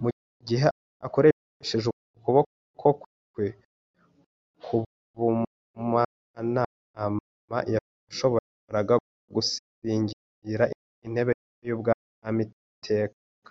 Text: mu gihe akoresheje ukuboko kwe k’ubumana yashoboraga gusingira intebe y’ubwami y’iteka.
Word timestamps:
mu 0.00 0.08
gihe 0.48 0.66
akoresheje 1.06 1.86
ukuboko 2.18 2.86
kwe 3.32 3.48
k’ubumana 4.64 6.62
yashoboraga 7.74 8.94
gusingira 9.34 10.64
intebe 11.06 11.32
y’ubwami 11.66 12.42
y’iteka. 12.48 13.50